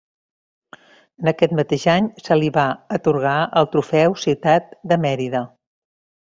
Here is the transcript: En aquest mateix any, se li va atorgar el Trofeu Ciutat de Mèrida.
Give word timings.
En 1.23 1.27
aquest 1.31 1.53
mateix 1.59 1.85
any, 1.93 2.07
se 2.27 2.37
li 2.39 2.49
va 2.55 2.63
atorgar 2.97 3.35
el 3.63 3.69
Trofeu 3.77 4.17
Ciutat 4.25 4.75
de 4.93 4.99
Mèrida. 5.05 5.45